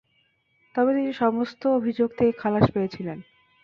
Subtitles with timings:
[0.75, 3.17] তবে তিনি সমস্ত অভিযোগ থেকে খালাস পেয়েছিলেন।